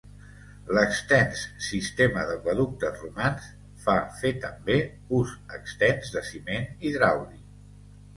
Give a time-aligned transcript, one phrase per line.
[0.75, 3.45] L'extens sistema d'aqüeductes romans
[3.83, 4.79] fa fer també
[5.19, 7.45] us extens de ciment hidràulic.